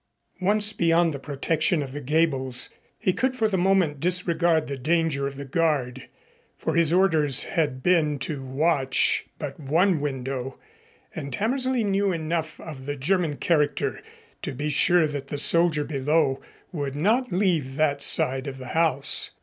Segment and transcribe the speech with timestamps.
[0.41, 5.27] Once beyond the protection of the gables he could for the moment disregard the danger
[5.27, 6.09] of the guard,
[6.57, 10.57] for his orders had been to watch but one window,
[11.13, 14.01] and Hammersley knew enough of the German character
[14.41, 16.41] to be sure that the soldier below
[16.71, 19.29] would not leave that side of the house.